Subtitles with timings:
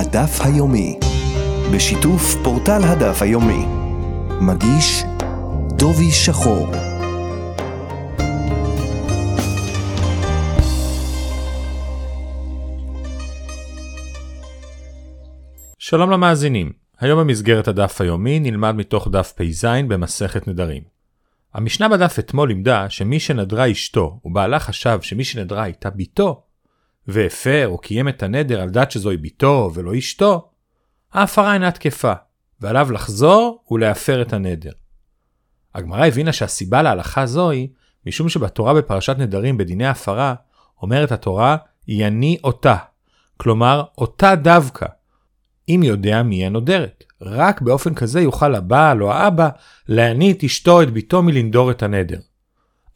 [0.00, 0.98] הדף היומי,
[1.74, 3.64] בשיתוף פורטל הדף היומי.
[4.40, 5.02] מגיש
[5.78, 6.68] דובי שחור.
[15.78, 20.82] שלום למאזינים, היום במסגרת הדף היומי נלמד מתוך דף פ"ז במסכת נדרים.
[21.54, 26.42] המשנה בדף אתמול לימדה שמי שנדרה אשתו ובעלה חשב שמי שנדרה הייתה בתו,
[27.08, 30.50] והפר או קיים את הנדר על דת שזוהי בתו ולא אשתו,
[31.12, 32.12] ההפרה אינה תקפה,
[32.60, 34.72] ועליו לחזור ולהפר את הנדר.
[35.74, 37.68] הגמרא הבינה שהסיבה להלכה זוהי
[38.06, 40.34] משום שבתורה בפרשת נדרים בדיני הפרה
[40.82, 41.56] אומרת התורה
[41.88, 42.76] יני אותה,
[43.36, 44.86] כלומר אותה דווקא,
[45.68, 47.04] אם יודע מי הנודרת.
[47.22, 49.48] רק באופן כזה יוכל הבעל או האבא
[49.88, 52.18] להניא את אשתו את ביתו מלנדור את הנדר.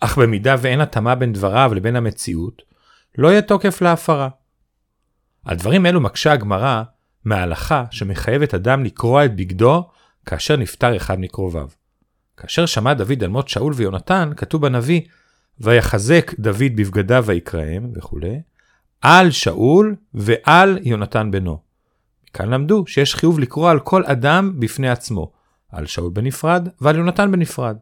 [0.00, 2.62] אך במידה ואין התאמה בין דבריו לבין המציאות,
[3.18, 4.28] לא יהיה תוקף להפרה.
[5.45, 6.82] על דברים אלו מקשה הגמרא
[7.25, 9.88] מההלכה שמחייבת אדם לקרוע את בגדו
[10.27, 11.69] כאשר נפטר אחד מקרוביו.
[12.36, 15.00] כאשר שמע דוד על מות שאול ויונתן, כתוב בנביא,
[15.61, 18.41] ויחזק דוד בבגדיו ויקראם וכולי,
[19.00, 21.58] על שאול ועל יונתן בנו.
[22.33, 25.33] כאן למדו שיש חיוב לקרוא על כל אדם בפני עצמו,
[25.69, 27.77] על שאול בנפרד ועל יונתן בנפרד.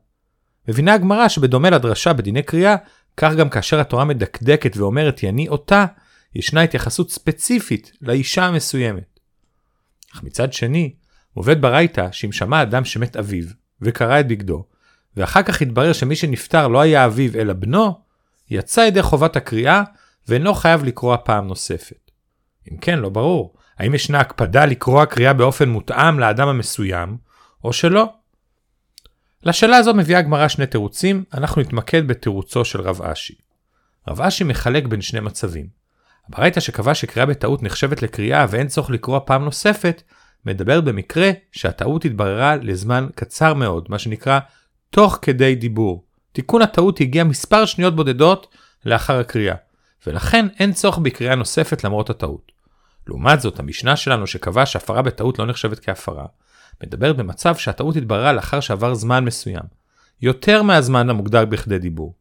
[0.69, 2.77] מבינה הגמרא שבדומה לדרשה בדיני קריאה,
[3.17, 5.87] כך גם כאשר התורה מדקדקת ואומרת יני אותה,
[6.35, 9.21] ישנה התייחסות ספציפית לאישה המסוימת.
[10.15, 10.95] אך מצד שני,
[11.37, 13.45] מובאת ברייתא שאם שמע אדם שמת אביו,
[13.81, 14.65] וקרא את בגדו,
[15.17, 18.01] ואחר כך התברר שמי שנפטר לא היה אביו אלא בנו,
[18.51, 19.83] יצא ידי חובת הקריאה
[20.29, 22.11] ואינו חייב לקרוא פעם נוספת.
[22.73, 27.17] אם כן, לא ברור, האם ישנה הקפדה לקרוא קריאה באופן מותאם לאדם המסוים,
[27.65, 28.22] או שלא.
[29.45, 33.35] לשאלה הזו מביאה הגמרא שני תירוצים, אנחנו נתמקד בתירוצו של רב אשי.
[34.09, 35.67] רב אשי מחלק בין שני מצבים.
[36.29, 40.03] הברייתא שקבע שקריאה בטעות נחשבת לקריאה ואין צורך לקרוא פעם נוספת,
[40.47, 44.39] מדברת במקרה שהטעות התבררה לזמן קצר מאוד, מה שנקרא
[44.91, 46.05] תוך כדי דיבור.
[46.33, 49.55] תיקון הטעות הגיע מספר שניות בודדות לאחר הקריאה,
[50.07, 52.53] ולכן אין צורך בקריאה נוספת למרות הטעות.
[53.07, 56.27] לעומת זאת, המשנה שלנו שקבע שהפרה בטעות לא נחשבת כהפרה,
[56.83, 59.63] מדברת במצב שהטעות התבררה לאחר שעבר זמן מסוים,
[60.23, 62.15] יותר מהזמן המוגדר בכדי דיבור.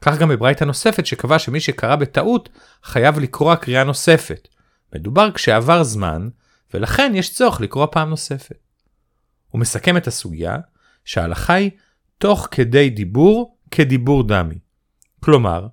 [0.00, 2.48] כך גם בברייתא נוספת שקבע שמי שקרא בטעות
[2.82, 4.48] חייב לקרוא קריאה נוספת.
[4.94, 6.28] מדובר כשעבר זמן,
[6.74, 8.58] ולכן יש צורך לקרוא פעם נוספת.
[9.48, 10.58] הוא מסכם את הסוגיה
[11.04, 11.70] שההלכה היא
[12.18, 14.58] תוך כדי דיבור כדיבור דמי.
[15.20, 15.66] כלומר,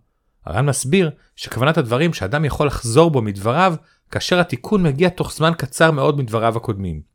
[0.45, 3.75] הר"ן מסביר שכוונת הדברים שאדם יכול לחזור בו מדבריו
[4.11, 7.12] כאשר התיקון מגיע תוך זמן קצר מאוד מדבריו הקודמים.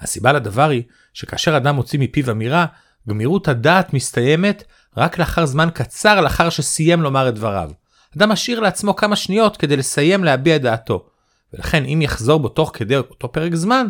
[0.00, 2.66] הסיבה לדבר היא שכאשר אדם מוציא מפיו אמירה,
[3.08, 4.64] גמירות הדעת מסתיימת
[4.96, 7.70] רק לאחר זמן קצר לאחר שסיים לומר את דבריו.
[8.16, 11.06] אדם משאיר לעצמו כמה שניות כדי לסיים להביע את דעתו,
[11.52, 13.86] ולכן אם יחזור בו תוך כדי אותו פרק זמן,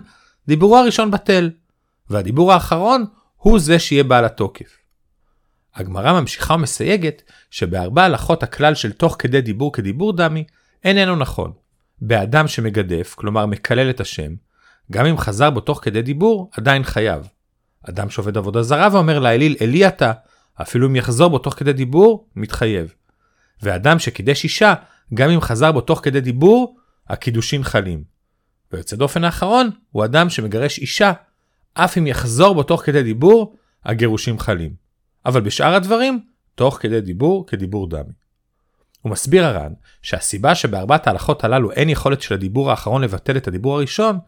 [0.48, 1.50] דיבורו הראשון בטל,
[2.10, 3.04] והדיבור האחרון
[3.36, 4.76] הוא זה שיהיה בעל התוקף.
[5.74, 10.44] הגמרא ממשיכה ומסייגת שבארבע הלכות הכלל של תוך כדי דיבור כדיבור דמי
[10.84, 11.52] איננו נכון.
[12.00, 14.34] באדם שמגדף, כלומר מקלל את השם,
[14.92, 17.28] גם אם חזר בו תוך כדי דיבור, עדיין חייב.
[17.88, 20.12] אדם שעובד עבודה זרה ואומר לאליל אלי אתה,
[20.62, 22.94] אפילו אם יחזור בו תוך כדי דיבור, מתחייב.
[23.62, 24.74] ואדם שקידש אישה,
[25.14, 26.76] גם אם חזר בו תוך כדי דיבור,
[27.08, 28.04] הקידושין חלים.
[28.72, 31.12] ויוצא דופן האחרון הוא אדם שמגרש אישה,
[31.74, 34.74] אף אם יחזור בו תוך כדי דיבור, הגירושים חלים.
[35.26, 36.20] אבל בשאר הדברים,
[36.54, 38.12] תוך כדי דיבור כדיבור דמי.
[39.00, 43.76] הוא מסביר הר"ן שהסיבה שבארבעת ההלכות הללו אין יכולת של הדיבור האחרון לבטל את הדיבור
[43.76, 44.18] הראשון,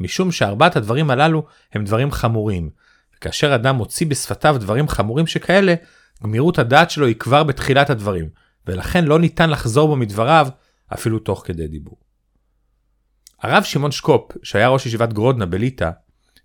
[0.00, 2.70] משום שארבעת הדברים הללו הם דברים חמורים.
[3.16, 5.74] וכאשר אדם מוציא בשפתיו דברים חמורים שכאלה,
[6.22, 8.28] גמירות הדעת שלו היא כבר בתחילת הדברים,
[8.66, 10.48] ולכן לא ניתן לחזור בו מדבריו
[10.94, 11.96] אפילו תוך כדי דיבור.
[13.42, 15.90] הרב שמעון שקופ, שהיה ראש ישיבת גרודנה בליטא,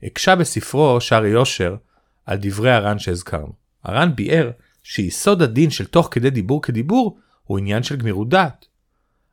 [0.04, 1.76] הקשה בספרו שערי יושר
[2.26, 3.54] על דברי הר"ן שהזכרנו.
[3.84, 4.52] הר"ן ביאר
[4.84, 8.66] שיסוד הדין של תוך כדי דיבור כדיבור הוא עניין של גמירות דעת.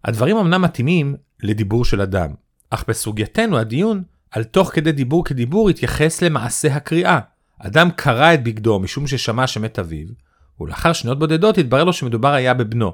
[0.05, 2.35] הדברים אמנם מתאימים לדיבור של אדם,
[2.71, 7.19] אך בסוגייתנו הדיון על תוך כדי דיבור כדיבור התייחס למעשה הקריאה.
[7.59, 10.07] אדם קרא את בגדו משום ששמע שמת אביו,
[10.61, 12.93] ולאחר שניות בודדות התברר לו שמדובר היה בבנו.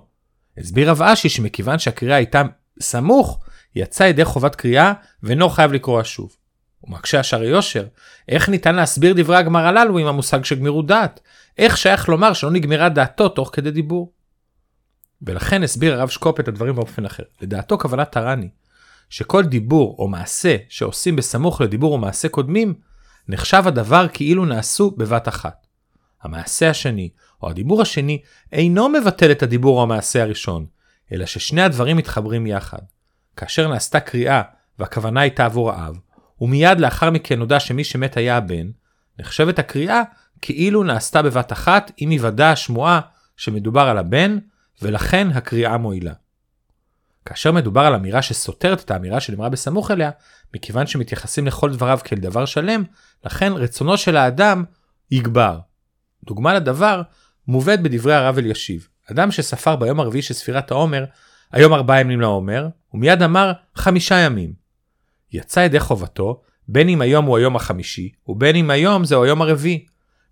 [0.59, 2.43] הסביר רב אשי שמכיוון שהקריאה הייתה
[2.81, 3.41] סמוך,
[3.75, 4.93] יצא ידי חובת קריאה
[5.23, 6.37] ואינו חייב לקרוא שוב.
[6.85, 7.87] ומקשה השערי יושר,
[8.29, 11.21] איך ניתן להסביר דברי הגמר הללו עם המושג של גמירות דעת?
[11.59, 14.13] איך שייך לומר שלא נגמרה דעתו תוך כדי דיבור?
[15.23, 17.23] ולכן הסביר הרב שקופ את הדברים באופן אחר.
[17.41, 18.49] לדעתו כוונת טרני,
[19.11, 22.75] שכל דיבור או מעשה שעושים בסמוך לדיבור או מעשה קודמים,
[23.29, 25.67] נחשב הדבר כאילו נעשו בבת אחת.
[26.23, 27.09] המעשה השני
[27.43, 28.23] או הדיבור השני
[28.53, 30.67] אינו מבטל את הדיבור או המעשה הראשון,
[31.13, 32.79] אלא ששני הדברים מתחברים יחד.
[33.37, 34.43] כאשר נעשתה קריאה
[34.79, 35.97] והכוונה הייתה עבור האב,
[36.41, 38.71] ומיד לאחר מכן נודע שמי שמת היה הבן,
[39.19, 40.03] נחשבת הקריאה
[40.43, 43.01] כאילו נעשתה בבת אחת עם היוודע השמועה
[43.37, 44.39] שמדובר על הבן,
[44.83, 46.13] ולכן הקריאה מועילה.
[47.25, 50.11] כאשר מדובר על אמירה שסותרת את האמירה שנאמרה בסמוך אליה,
[50.55, 52.85] מכיוון שמתייחסים לכל דבריו כאל דבר שלם,
[53.25, 54.65] לכן רצונו של האדם
[55.11, 55.59] יגבר.
[56.25, 57.03] דוגמה לדבר
[57.49, 58.89] מובאת בדברי הרב אלישיב.
[59.11, 61.05] אדם שספר ביום הרביעי של ספירת העומר,
[61.53, 64.53] היום ארבעה ימים לעומר, ומיד אמר חמישה ימים.
[65.33, 69.87] יצא ידי חובתו, בין אם היום הוא היום החמישי, ובין אם היום זהו היום הרביעי,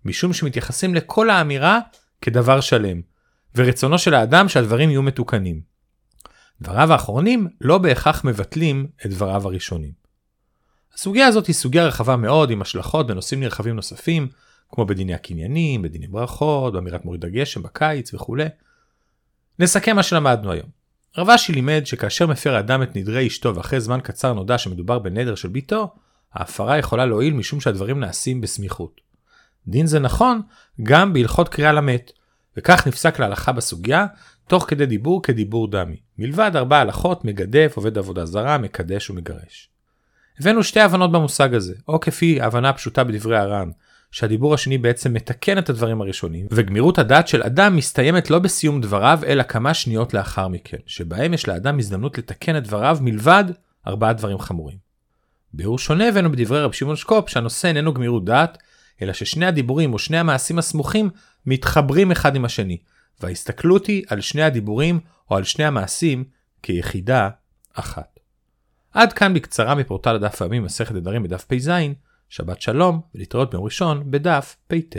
[0.05, 1.79] משום שמתייחסים לכל האמירה
[2.21, 3.01] כדבר שלם,
[3.55, 5.72] ורצונו של האדם שהדברים יהיו מתוקנים.
[6.61, 9.91] דבריו האחרונים לא בהכרח מבטלים את דבריו הראשונים.
[10.93, 14.27] הסוגיה הזאת היא סוגיה רחבה מאוד עם השלכות בנושאים נרחבים נוספים,
[14.69, 18.45] כמו בדיני הקניינים, בדיני ברכות, באמירת מוריד הגשם בקיץ וכולי.
[19.59, 20.69] נסכם מה שלמדנו היום.
[21.17, 25.35] רב אשי לימד שכאשר מפר אדם את נדרי אשתו ואחרי זמן קצר נודע שמדובר בנדר
[25.35, 25.93] של ביתו,
[26.33, 29.01] ההפרה יכולה להועיל משום שהדברים נעשים בסמיכות.
[29.67, 30.41] דין זה נכון
[30.83, 32.11] גם בהלכות קריאה למת,
[32.57, 34.05] וכך נפסק להלכה בסוגיה,
[34.47, 35.95] תוך כדי דיבור כדיבור דמי.
[36.17, 39.69] מלבד ארבע הלכות, מגדף, עובד עבודה זרה, מקדש ומגרש.
[40.39, 43.69] הבאנו שתי הבנות במושג הזה, או כפי הבנה פשוטה בדברי הר"ן,
[44.11, 49.19] שהדיבור השני בעצם מתקן את הדברים הראשונים, וגמירות הדעת של אדם מסתיימת לא בסיום דבריו,
[49.27, 53.43] אלא כמה שניות לאחר מכן, שבהם יש לאדם הזדמנות לתקן את דבריו מלבד
[53.87, 54.77] ארבעה דברים חמורים.
[55.53, 58.57] ביאור שונה הבאנו בדברי רב שמעון שקופ שהנושא איננו גמירות דעת,
[59.01, 61.09] אלא ששני הדיבורים או שני המעשים הסמוכים
[61.45, 62.77] מתחברים אחד עם השני,
[63.21, 64.99] וההסתכלות היא על שני הדיבורים
[65.31, 66.23] או על שני המעשים
[66.63, 67.29] כיחידה
[67.73, 68.19] אחת.
[68.91, 71.71] עד כאן בקצרה מפורטל הדף היומי מסכת נדרים בדף פ"ז,
[72.29, 74.97] שבת שלום ולהתראות ביום ראשון בדף פ"ט.